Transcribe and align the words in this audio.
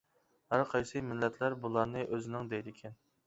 ھەر 0.53 0.63
قايسى 0.71 1.03
مىللەتلەر 1.09 1.55
بۇلارنى 1.65 2.05
ئۆزىنىڭ 2.07 2.49
دەيدىكەن. 2.55 2.97